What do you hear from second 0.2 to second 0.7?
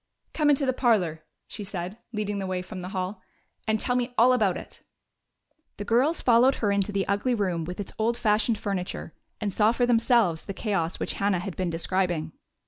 "Come into